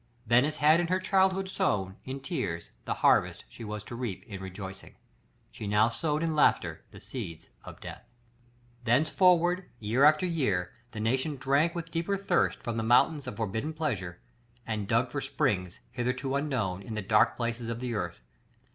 Venice 0.25 0.55
had 0.57 0.79
in 0.79 0.87
her 0.87 0.99
childhood 0.99 1.47
sown, 1.47 1.95
in 2.05 2.19
tears, 2.21 2.71
the 2.85 2.93
harvest 3.05 3.45
she 3.47 3.63
was 3.63 3.83
to 3.83 3.95
reap 3.95 4.23
in 4.23 4.41
rejoicing. 4.41 4.95
She 5.51 5.67
now 5.67 5.89
sowed 5.89 6.23
in 6.23 6.35
laughter 6.35 6.83
the 6.89 6.99
seeds 6.99 7.49
of 7.63 7.79
death. 7.79 8.03
Thenceforward, 8.83 9.69
year 9.79 10.03
after 10.03 10.25
year, 10.25 10.73
the 10.91 10.99
nation 10.99 11.35
drank 11.37 11.75
with 11.75 11.91
deeper 11.91 12.17
thirst 12.17 12.63
from 12.63 12.77
the 12.77 12.83
fountains 12.83 13.27
of 13.27 13.35
forbidden 13.35 13.73
pleasure, 13.73 14.19
and 14.65 14.87
dug 14.87 15.11
for 15.11 15.21
springs, 15.21 15.81
hitherto 15.91 16.35
unknown, 16.35 16.81
in 16.81 16.95
the 16.95 17.03
dark 17.03 17.37
places 17.37 17.69
of 17.69 17.79
the 17.79 17.93
earth. 17.93 18.21